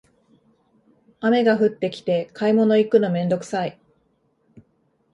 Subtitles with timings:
[1.19, 3.79] 雨が降ってきて買い物行くのめんどくさい